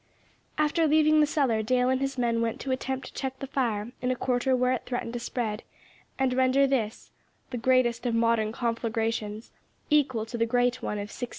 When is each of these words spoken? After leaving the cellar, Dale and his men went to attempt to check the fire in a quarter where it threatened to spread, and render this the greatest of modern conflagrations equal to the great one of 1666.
After 0.57 0.87
leaving 0.87 1.19
the 1.19 1.27
cellar, 1.27 1.61
Dale 1.61 1.89
and 1.89 2.01
his 2.01 2.17
men 2.17 2.41
went 2.41 2.59
to 2.61 2.71
attempt 2.71 3.05
to 3.05 3.13
check 3.13 3.37
the 3.37 3.45
fire 3.45 3.91
in 4.01 4.09
a 4.09 4.15
quarter 4.15 4.55
where 4.55 4.71
it 4.73 4.87
threatened 4.87 5.13
to 5.13 5.19
spread, 5.19 5.61
and 6.17 6.33
render 6.33 6.65
this 6.65 7.11
the 7.51 7.57
greatest 7.59 8.07
of 8.07 8.15
modern 8.15 8.51
conflagrations 8.51 9.51
equal 9.91 10.25
to 10.25 10.39
the 10.39 10.47
great 10.47 10.81
one 10.81 10.97
of 10.97 11.13
1666. 11.13 11.29